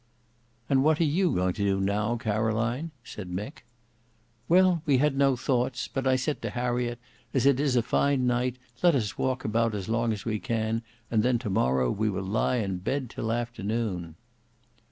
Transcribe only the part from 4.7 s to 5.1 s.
we